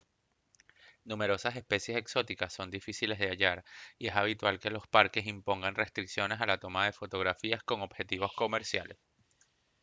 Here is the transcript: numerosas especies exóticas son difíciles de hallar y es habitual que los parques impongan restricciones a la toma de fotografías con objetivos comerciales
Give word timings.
numerosas 1.05 1.55
especies 1.55 1.95
exóticas 1.95 2.51
son 2.51 2.71
difíciles 2.71 3.19
de 3.19 3.27
hallar 3.27 3.63
y 3.99 4.07
es 4.07 4.15
habitual 4.15 4.59
que 4.59 4.71
los 4.71 4.87
parques 4.87 5.27
impongan 5.27 5.75
restricciones 5.75 6.41
a 6.41 6.47
la 6.47 6.57
toma 6.59 6.85
de 6.87 6.93
fotografías 6.93 7.61
con 7.61 7.81
objetivos 7.83 8.33
comerciales 8.33 8.97